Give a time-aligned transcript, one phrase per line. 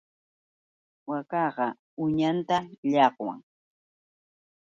[1.09, 1.67] Waakaqa
[2.03, 2.57] uñanta
[2.91, 3.39] llaqwan.